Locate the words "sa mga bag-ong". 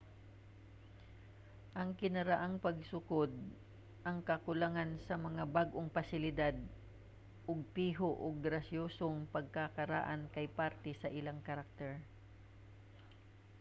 5.07-5.89